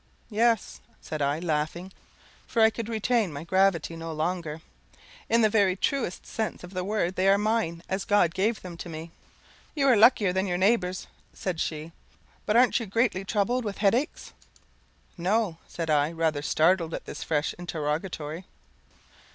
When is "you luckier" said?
9.75-10.33